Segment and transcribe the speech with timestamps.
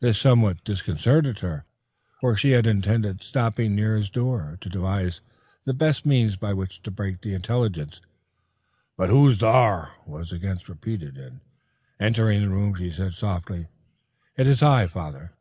[0.00, 1.64] This somewhat disconcerted her,
[2.20, 5.20] for she had intended stopping near his door, to devise
[5.64, 8.00] the best means by which to break the intelligence.
[8.96, 11.40] But "Who's thar?" was again repeated, and
[11.98, 13.66] entering the room she said softly,
[14.36, 15.32] "It's I, father."